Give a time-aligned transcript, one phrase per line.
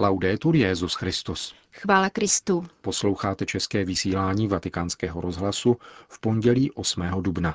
[0.00, 1.54] Laudetur Jezus Christus.
[1.72, 2.66] Chvála Kristu.
[2.80, 5.76] Posloucháte české vysílání Vatikánského rozhlasu
[6.08, 7.02] v pondělí 8.
[7.20, 7.54] dubna.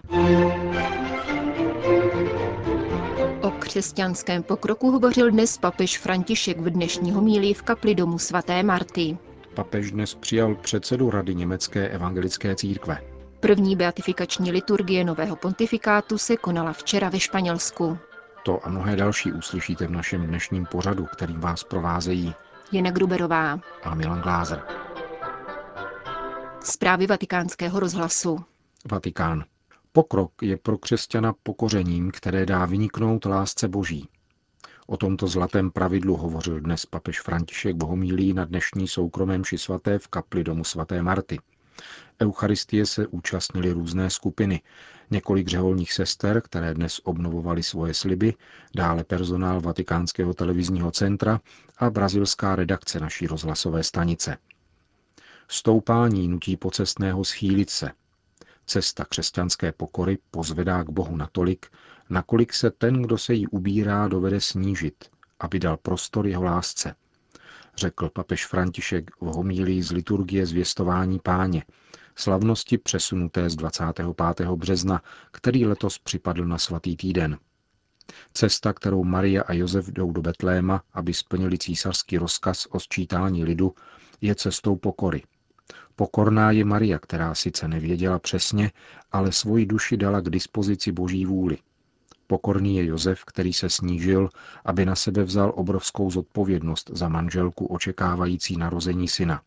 [3.42, 9.18] O křesťanském pokroku hovořil dnes papež František v dnešní homílii v kapli domu svaté Marty.
[9.54, 13.02] Papež dnes přijal předsedu Rady Německé evangelické církve.
[13.40, 17.98] První beatifikační liturgie nového pontifikátu se konala včera ve Španělsku.
[18.46, 22.34] To a mnohé další uslyšíte v našem dnešním pořadu, kterým vás provázejí
[22.72, 24.62] Jena Gruberová a Milan Glázer.
[26.64, 28.40] Zprávy vatikánského rozhlasu.
[28.92, 29.44] Vatikán.
[29.92, 34.10] Pokrok je pro křesťana pokořením, které dá vyniknout lásce boží.
[34.88, 40.08] O tomto zlatém pravidlu hovořil dnes papež František Bohomílí na dnešní soukromém ši svaté v
[40.08, 41.40] kapli domu svaté Marty.
[42.22, 44.62] Eucharistie se účastnili různé skupiny,
[45.12, 48.34] několik řeholních sester, které dnes obnovovaly svoje sliby,
[48.76, 51.42] dále personál Vatikánského televizního centra
[51.78, 54.38] a brazilská redakce naší rozhlasové stanice.
[55.48, 57.92] Stoupání nutí pocestného schýlit se.
[58.66, 61.66] Cesta křesťanské pokory pozvedá k Bohu natolik,
[62.10, 65.10] nakolik se ten, kdo se jí ubírá, dovede snížit,
[65.40, 66.96] aby dal prostor jeho lásce,
[67.78, 71.64] řekl papež František v homílii z liturgie zvěstování páně,
[72.16, 74.50] slavnosti přesunuté z 25.
[74.50, 77.38] března, který letos připadl na svatý týden.
[78.34, 83.76] Cesta, kterou Maria a Josef jdou do Betléma, aby splnili císařský rozkaz o sčítání lidu,
[84.22, 85.24] je cestou pokory.
[85.96, 88.72] Pokorná je Maria, která sice nevěděla přesně,
[89.12, 91.58] ale svoji duši dala k dispozici boží vůli.
[92.28, 94.30] Pokorný je Josef, který se snížil,
[94.66, 99.42] aby na sebe vzal obrovskou zodpovědnost za manželku očekávající narození syna.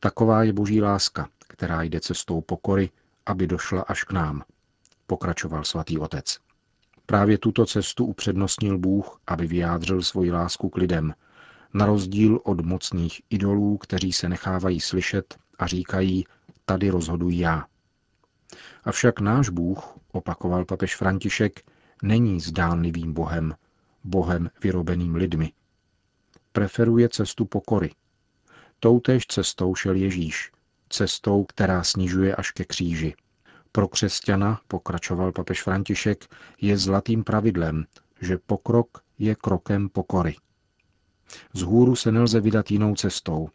[0.00, 2.90] Taková je boží láska, která jde cestou pokory,
[3.26, 4.42] aby došla až k nám,
[5.06, 6.38] pokračoval svatý otec.
[7.06, 11.14] Právě tuto cestu upřednostnil Bůh, aby vyjádřil svoji lásku k lidem,
[11.74, 16.24] na rozdíl od mocných idolů, kteří se nechávají slyšet a říkají,
[16.64, 17.66] tady rozhoduji já.
[18.84, 21.60] Avšak náš Bůh, opakoval papež František,
[22.02, 23.54] není zdánlivým Bohem,
[24.04, 25.52] Bohem vyrobeným lidmi.
[26.52, 27.90] Preferuje cestu pokory.
[28.80, 30.52] Toutéž cestou šel Ježíš,
[30.88, 33.14] cestou, která snižuje až ke kříži.
[33.72, 37.84] Pro křesťana, pokračoval papež František, je zlatým pravidlem,
[38.20, 40.36] že pokrok je krokem pokory.
[41.54, 43.48] Z hůru se nelze vydat jinou cestou.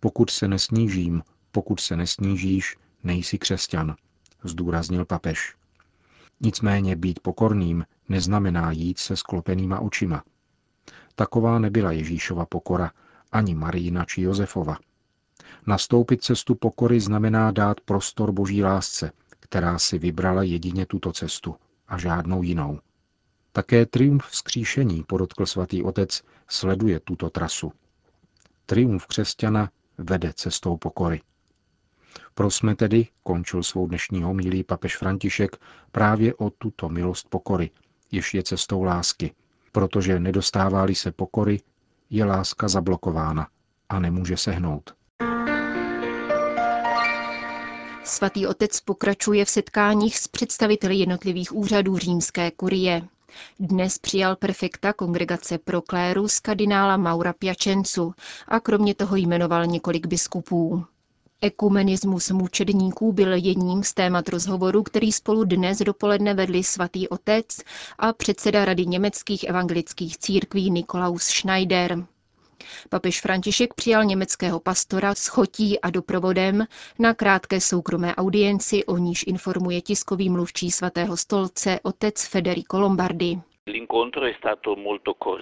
[0.00, 1.22] Pokud se nesnížím,
[1.52, 3.96] pokud se nesnížíš, nejsi křesťan,
[4.44, 5.54] zdůraznil papež.
[6.40, 10.24] Nicméně být pokorným neznamená jít se sklopenýma očima.
[11.14, 12.90] Taková nebyla Ježíšova pokora,
[13.32, 14.76] ani Marína či Josefova.
[15.66, 21.56] Nastoupit cestu pokory znamená dát prostor boží lásce, která si vybrala jedině tuto cestu
[21.88, 22.80] a žádnou jinou.
[23.52, 27.72] Také triumf vzkříšení, podotkl svatý otec, sleduje tuto trasu.
[28.66, 31.20] Triumf křesťana vede cestou pokory.
[32.34, 35.56] Prosme tedy, končil svou dnešní homilí papež František,
[35.92, 37.70] právě o tuto milost pokory,
[38.12, 39.34] jež je cestou lásky,
[39.72, 41.60] protože nedostává-li se pokory,
[42.10, 43.48] je láska zablokována
[43.88, 44.94] a nemůže se hnout.
[48.04, 53.02] Svatý otec pokračuje v setkáních s představiteli jednotlivých úřadů římské kurie.
[53.60, 58.14] Dnes přijal prefekta kongregace pro klérus kardinála Maura Piacenzu
[58.48, 60.84] a kromě toho jmenoval několik biskupů.
[61.42, 67.46] Ekumenismus mučedníků byl jedním z témat rozhovoru, který spolu dnes dopoledne vedli svatý otec
[67.98, 72.04] a předseda Rady německých evangelických církví Nikolaus Schneider.
[72.88, 76.66] Papež František přijal německého pastora s chotí a doprovodem
[76.98, 83.40] na krátké soukromé audienci, o níž informuje tiskový mluvčí svatého stolce otec Federico Lombardi.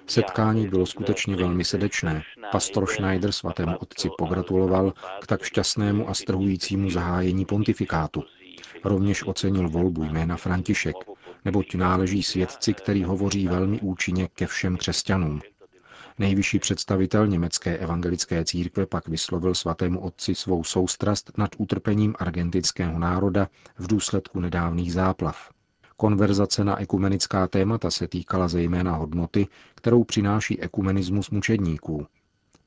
[0.06, 2.22] Setkání bylo skutečně velmi srdečné.
[2.52, 8.24] Pastor Schneider svatému otci pogratuloval k tak šťastnému a strhujícímu zahájení pontifikátu.
[8.84, 10.96] Rovněž ocenil volbu jména František,
[11.44, 15.40] neboť náleží svědci, který hovoří velmi účinně ke všem křesťanům.
[16.18, 23.48] Nejvyšší představitel německé evangelické církve pak vyslovil svatému otci svou soustrast nad utrpením argentinského národa
[23.78, 25.50] v důsledku nedávných záplav.
[26.00, 32.06] Konverzace na ekumenická témata se týkala zejména hodnoty, kterou přináší ekumenismus mučedníků.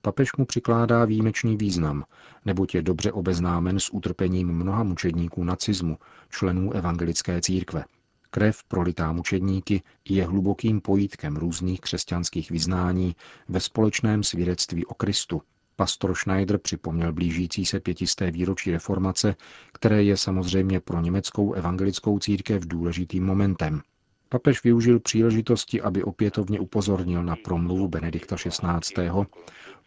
[0.01, 2.03] Papež mu přikládá výjimečný význam,
[2.45, 5.97] neboť je dobře obeznámen s utrpením mnoha mučedníků nacismu,
[6.29, 7.85] členů evangelické církve.
[8.29, 13.15] Krev prolitá mučedníky je hlubokým pojítkem různých křesťanských vyznání
[13.49, 15.41] ve společném svědectví o Kristu.
[15.81, 19.35] Pastor Schneider připomněl blížící se pětisté výročí reformace,
[19.73, 23.81] které je samozřejmě pro německou evangelickou církev důležitým momentem.
[24.29, 29.09] Papež využil příležitosti, aby opětovně upozornil na promluvu Benedikta XVI.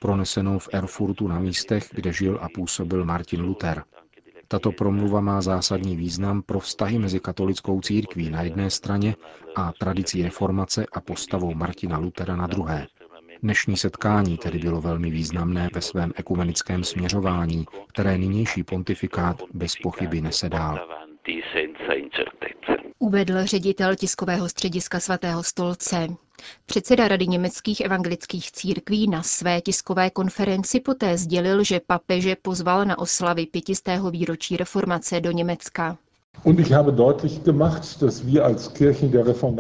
[0.01, 3.85] pronesenou v Erfurtu na místech, kde žil a působil Martin Luther.
[4.49, 9.17] Tato promluva má zásadní význam pro vztahy mezi katolickou církví na jedné straně
[9.57, 12.87] a tradicí reformace a postavou Martina Lutera na druhé.
[13.45, 20.21] Dnešní setkání tedy bylo velmi významné ve svém ekumenickém směřování, které nynější pontifikát bez pochyby
[20.21, 20.79] nese dál.
[22.99, 26.07] Uvedl ředitel tiskového střediska svatého stolce.
[26.67, 32.99] Předseda Rady německých evangelických církví na své tiskové konferenci poté sdělil, že papeže pozval na
[32.99, 35.99] oslavy pětistého výročí reformace do Německa.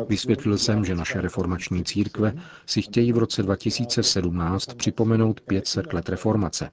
[0.08, 2.34] Vysvětlil jsem, že naše reformační církve
[2.66, 6.70] si chtějí v roce 2017 připomenout 500 let reformace.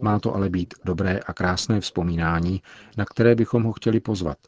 [0.00, 2.62] Má to ale být dobré a krásné vzpomínání,
[2.96, 4.38] na které bychom ho chtěli pozvat.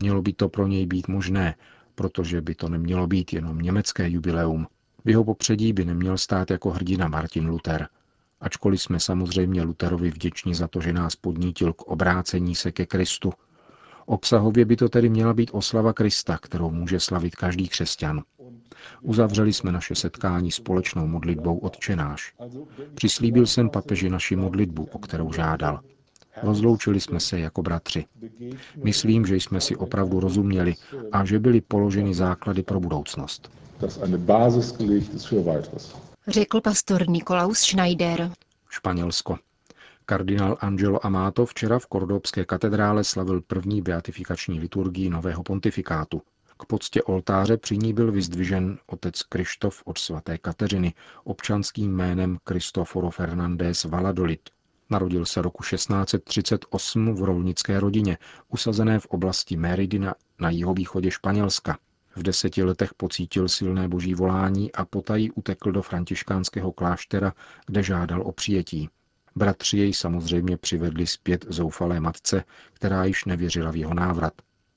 [0.00, 1.54] Mělo by to pro něj být možné,
[1.94, 4.66] protože by to nemělo být jenom německé jubileum.
[5.04, 7.88] V jeho popředí by neměl stát jako hrdina Martin Luther.
[8.40, 13.32] Ačkoliv jsme samozřejmě Lutherovi vděční za to, že nás podnítil k obrácení se ke Kristu.
[14.08, 18.22] Obsahově by to tedy měla být oslava Krista, kterou může slavit každý křesťan.
[19.02, 22.34] Uzavřeli jsme naše setkání společnou modlitbou odčenáš.
[22.94, 25.80] Přislíbil jsem papeži naši modlitbu, o kterou žádal.
[26.42, 28.04] Rozloučili jsme se jako bratři.
[28.84, 30.74] Myslím, že jsme si opravdu rozuměli
[31.12, 33.50] a že byly položeny základy pro budoucnost.
[36.28, 38.32] Řekl pastor Nikolaus Schneider.
[38.70, 39.38] Španělsko.
[40.08, 46.22] Kardinál Angelo Amato včera v Kordobské katedrále slavil první beatifikační liturgii nového pontifikátu.
[46.58, 50.94] K poctě oltáře při ní byl vyzdvižen otec Krištof od svaté Kateřiny
[51.24, 54.40] občanským jménem Cristoforo Fernández Valladolid.
[54.90, 58.18] Narodil se roku 1638 v rolnické rodině,
[58.48, 61.78] usazené v oblasti Meridina na jihovýchodě Španělska.
[62.16, 67.32] V deseti letech pocítil silné boží volání a potají utekl do františkánského kláštera,
[67.66, 68.88] kde žádal o přijetí.
[69.38, 74.32] Bratři jej samozřejmě přivedli zpět zoufalé matce, která již nevěřila v jeho návrat.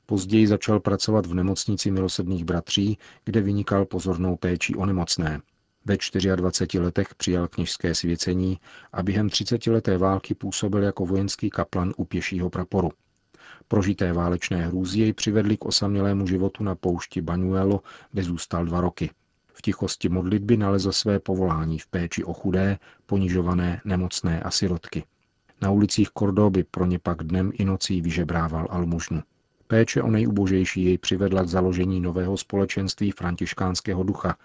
[0.05, 5.41] Později začal pracovat v nemocnici milosedných bratří, kde vynikal pozornou péčí o nemocné.
[5.85, 5.97] Ve
[6.35, 8.59] 24 letech přijal kněžské svěcení
[8.93, 12.89] a během 30 leté války působil jako vojenský kaplan u pěšího praporu.
[13.67, 17.81] Prožité válečné hrůzy jej přivedly k osamělému životu na poušti Banuelo,
[18.11, 19.09] kde zůstal dva roky.
[19.53, 25.03] V tichosti modlitby nalezl své povolání v péči o chudé, ponižované, nemocné a sirotky.
[25.61, 29.23] Na ulicích Kordoby pro ně pak dnem i nocí vyžebrával almužnu.
[29.67, 34.37] Péče o nejubožejší jej přivedla k založení nového společenství františkánského ducha,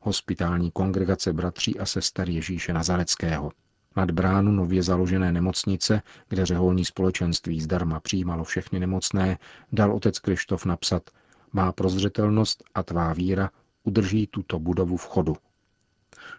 [0.00, 3.52] hospitální kongregace bratří a sester Ježíše Nazareckého.
[3.96, 9.38] Nad bránu nově založené nemocnice, kde řeholní společenství zdarma přijímalo všechny nemocné,
[9.72, 11.10] dal otec Krištof napsat
[11.52, 13.50] Má prozřetelnost a tvá víra
[13.84, 15.36] udrží tuto budovu v chodu.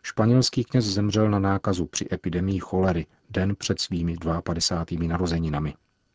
[0.03, 5.07] Španělský kněz zemřel na nákazu při epidemii cholery den před svými 52.
[5.07, 5.73] narozeninami.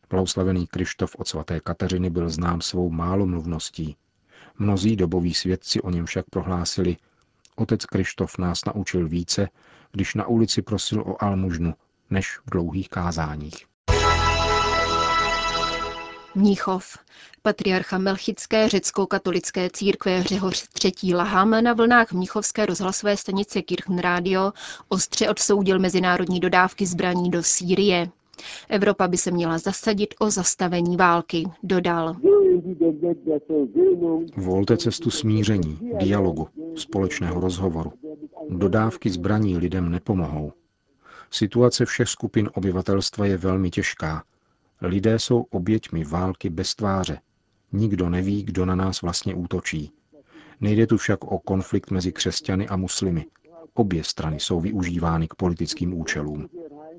[0.09, 3.95] Blahoslavený Krištof od svaté Kateřiny byl znám svou málomluvností.
[4.59, 6.97] Mnozí doboví svědci o něm však prohlásili,
[7.55, 9.49] otec Krištof nás naučil více,
[9.91, 11.73] když na ulici prosil o almužnu,
[12.09, 13.70] než v dlouhých kázáních.
[16.35, 16.97] Mníchov.
[17.41, 20.67] Patriarcha Melchické řecko-katolické církve Řehoř
[21.03, 21.15] III.
[21.15, 24.53] Laham na vlnách Mnichovské rozhlasové stanice Kirchenradio
[24.89, 28.09] ostře odsoudil mezinárodní dodávky zbraní do Sýrie.
[28.69, 32.15] Evropa by se měla zasadit o zastavení války, dodal.
[34.37, 37.93] Volte cestu smíření, dialogu, společného rozhovoru.
[38.49, 40.53] Dodávky zbraní lidem nepomohou.
[41.31, 44.23] Situace všech skupin obyvatelstva je velmi těžká.
[44.81, 47.17] Lidé jsou oběťmi války bez tváře.
[47.71, 49.91] Nikdo neví, kdo na nás vlastně útočí.
[50.61, 53.25] Nejde tu však o konflikt mezi křesťany a muslimy.
[53.73, 56.49] Obě strany jsou využívány k politickým účelům.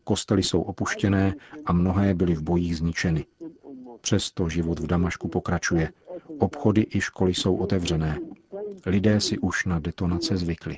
[0.04, 1.34] Kostely jsou opuštěné
[1.66, 3.24] a mnohé byly v bojích zničeny.
[4.00, 5.92] Přesto život v Damašku pokračuje.
[6.38, 8.18] Obchody i školy jsou otevřené.
[8.86, 10.76] Lidé si už na detonace zvykli.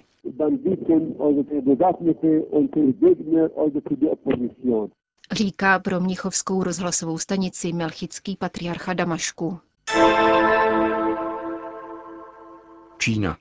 [5.33, 9.61] Říká pro Mnichovskou rozhlasovou stanici Melchický patriarcha Damašku.
[12.99, 13.37] Čína.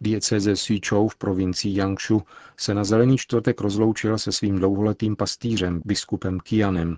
[0.00, 2.22] Dieceze Suichou v provincii Yangshu
[2.56, 6.96] se na zelený čtvrtek rozloučila se svým dlouholetým pastýřem, biskupem Kianem.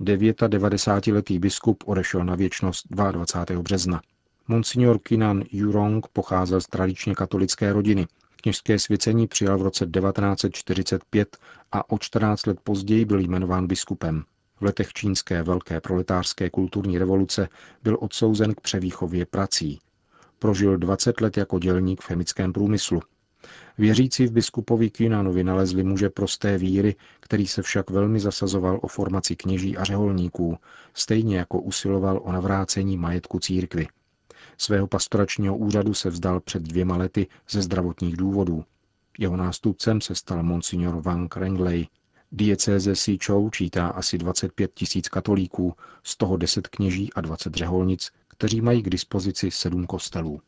[0.00, 3.62] 99-letý biskup odešel na věčnost 22.
[3.62, 4.00] března.
[4.48, 8.06] Monsignor Kinan Yurong pocházel z tradičně katolické rodiny.
[8.46, 11.36] Kněžské svěcení přijal v roce 1945
[11.72, 14.24] a o 14 let později byl jmenován biskupem.
[14.60, 17.48] V letech čínské velké proletářské kulturní revoluce
[17.82, 19.78] byl odsouzen k převýchově prací.
[20.38, 23.00] Prožil 20 let jako dělník v chemickém průmyslu.
[23.78, 29.36] Věřící v biskupovi Kínanovi nalezli muže prosté víry, který se však velmi zasazoval o formaci
[29.36, 30.58] kněží a řeholníků,
[30.94, 33.86] stejně jako usiloval o navrácení majetku církvy.
[34.58, 38.64] Svého pastoračního úřadu se vzdal před dvěma lety ze zdravotních důvodů.
[39.18, 41.86] Jeho nástupcem se stal monsignor Van Krengley.
[42.32, 48.60] Diecéze Sičou čítá asi 25 tisíc katolíků, z toho 10 kněží a 20 řeholnic, kteří
[48.60, 50.40] mají k dispozici sedm kostelů.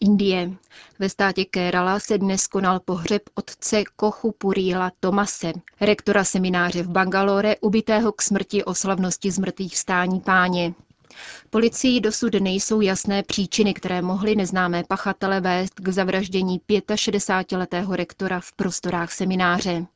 [0.00, 0.50] Indie.
[0.98, 7.56] Ve státě Kerala se dnes konal pohřeb otce Kochu Purila Tomase, rektora semináře v Bangalore,
[7.60, 10.74] ubitého k smrti o slavnosti zmrtvých vstání páně.
[11.50, 18.52] Policii dosud nejsou jasné příčiny, které mohly neznámé pachatele vést k zavraždění 65-letého rektora v
[18.52, 19.86] prostorách semináře.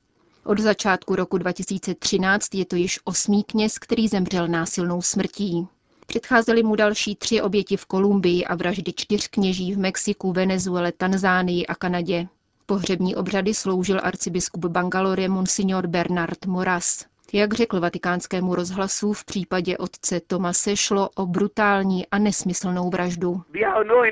[0.44, 5.66] Od začátku roku 2013 je to již osmý kněz, který zemřel násilnou smrtí.
[6.06, 11.66] Předcházely mu další tři oběti v Kolumbii a vraždy čtyř kněží v Mexiku, Venezuele, Tanzánii
[11.66, 12.28] a Kanadě.
[12.66, 17.04] Pohřební obřady sloužil arcibiskup Bangalore Monsignor Bernard Moras.
[17.32, 23.42] Jak řekl vatikánskému rozhlasu, v případě otce Tomase šlo o brutální a nesmyslnou vraždu.
[23.88, 24.02] No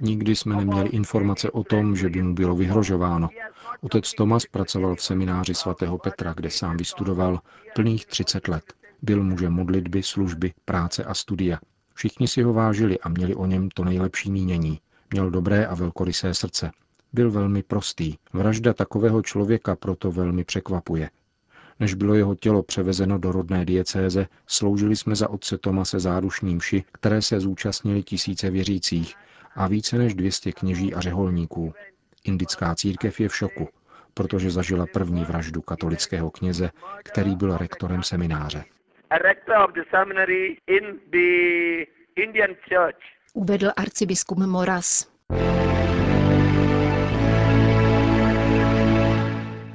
[0.00, 3.28] Nikdy jsme neměli informace o tom, že by mu bylo vyhrožováno.
[3.80, 7.40] Otec Tomas pracoval v semináři svatého Petra, kde sám vystudoval
[7.74, 8.64] plných 30 let.
[9.02, 11.58] Byl mužem modlitby, služby, práce a studia.
[11.94, 14.80] Všichni si ho vážili a měli o něm to nejlepší mínění.
[15.10, 16.70] Měl dobré a velkorysé srdce.
[17.12, 18.14] Byl velmi prostý.
[18.32, 21.10] Vražda takového člověka proto velmi překvapuje.
[21.80, 26.84] Než bylo jeho tělo převezeno do rodné diecéze, sloužili jsme za otce Tomase zárušní mši,
[26.92, 29.14] které se zúčastnili tisíce věřících
[29.54, 31.74] a více než 200 kněží a řeholníků.
[32.24, 33.68] Indická církev je v šoku,
[34.14, 36.70] protože zažila první vraždu katolického kněze,
[37.04, 38.64] který byl rektorem semináře.
[43.34, 45.12] Uvedl arcibiskup Moras.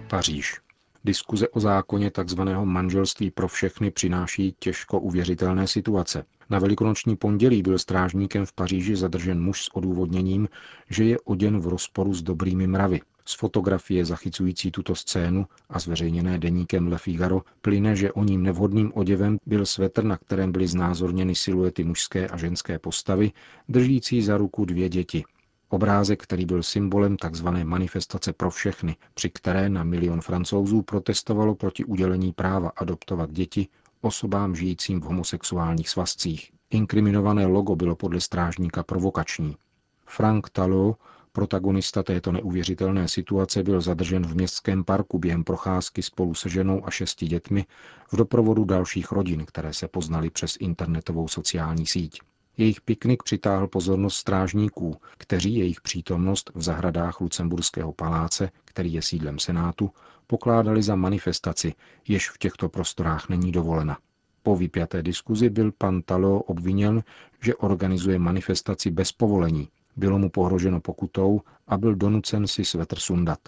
[0.10, 0.67] Paříž.
[1.08, 2.42] Diskuze o zákoně tzv.
[2.64, 6.26] manželství pro všechny přináší těžko uvěřitelné situace.
[6.50, 10.50] Na velikonoční pondělí byl strážníkem v Paříži zadržen muž s odůvodněním,
[10.90, 13.02] že je oděn v rozporu s dobrými mravy.
[13.26, 18.92] Z fotografie zachycující tuto scénu a zveřejněné deníkem Le Figaro plyne, že o ním nevhodným
[18.96, 23.32] oděvem byl svetr, na kterém byly znázorněny siluety mužské a ženské postavy,
[23.70, 25.24] držící za ruku dvě děti.
[25.70, 27.48] Obrázek, který byl symbolem tzv.
[27.64, 33.68] manifestace pro všechny, při které na milion francouzů protestovalo proti udělení práva adoptovat děti
[34.02, 36.52] osobám žijícím v homosexuálních svazcích.
[36.70, 39.58] Inkriminované logo bylo podle strážníka provokační.
[40.06, 40.98] Frank Talot,
[41.32, 46.92] protagonista této neuvěřitelné situace, byl zadržen v městském parku během procházky spolu se ženou a
[46.92, 47.66] šesti dětmi
[48.12, 52.20] v doprovodu dalších rodin, které se poznali přes internetovou sociální síť.
[52.58, 59.40] Jejich piknik přitáhl pozornost strážníků, kteří jejich přítomnost v zahradách Lucemburského paláce, který je sídlem
[59.40, 59.92] Senátu,
[60.28, 61.74] pokládali za manifestaci,
[62.08, 63.98] jež v těchto prostorách není dovolena.
[64.44, 67.04] Po vypjaté diskuzi byl pan Talo obviněn,
[67.42, 69.70] že organizuje manifestaci bez povolení.
[69.96, 73.40] Bylo mu pohroženo pokutou a byl donucen si svetr sundat.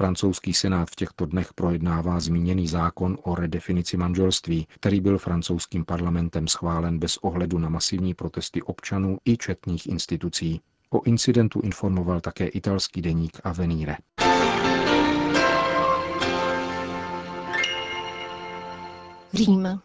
[0.00, 6.48] Francouzský senát v těchto dnech projednává zmíněný zákon o redefinici manželství, který byl francouzským parlamentem
[6.48, 10.60] schválen bez ohledu na masivní protesty občanů i četných institucí.
[10.90, 13.96] O incidentu informoval také italský deník Avenire.
[19.32, 19.80] Řím.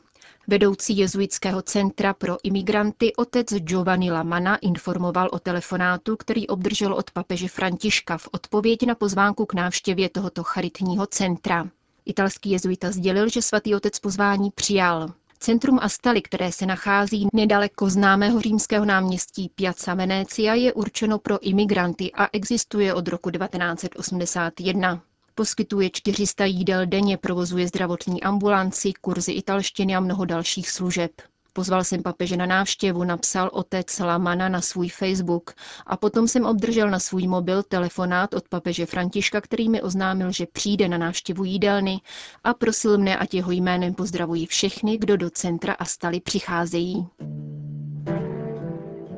[0.47, 7.47] Vedoucí jezuitského centra pro imigranty otec Giovanni Lamana informoval o telefonátu, který obdržel od papeže
[7.47, 11.67] Františka v odpověď na pozvánku k návštěvě tohoto charitního centra.
[12.05, 15.13] Italský jezuita sdělil, že svatý otec pozvání přijal.
[15.39, 22.11] Centrum Astali, které se nachází nedaleko známého římského náměstí Piazza Venezia, je určeno pro imigranty
[22.11, 25.01] a existuje od roku 1981.
[25.37, 31.11] Poskytuje 400 jídel denně, provozuje zdravotní ambulanci, kurzy italštiny a mnoho dalších služeb.
[31.53, 35.53] Pozval jsem papeže na návštěvu, napsal otec Lamana na svůj Facebook
[35.85, 40.45] a potom jsem obdržel na svůj mobil telefonát od papeže Františka, který mi oznámil, že
[40.53, 42.01] přijde na návštěvu jídelny
[42.43, 47.07] a prosil mne, ať jeho jménem pozdravují všechny, kdo do centra a stali přicházejí.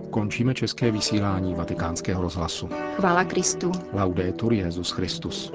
[0.09, 2.69] Končíme české vysílání vatikánského rozhlasu.
[2.95, 3.71] Chvála Kristu.
[3.93, 5.51] Laudetur Jezus Christus.